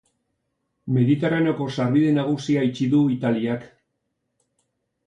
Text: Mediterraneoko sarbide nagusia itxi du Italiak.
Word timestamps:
Mediterraneoko 0.95 1.67
sarbide 1.75 2.15
nagusia 2.17 2.65
itxi 2.71 2.89
du 2.95 3.07
Italiak. 3.19 3.71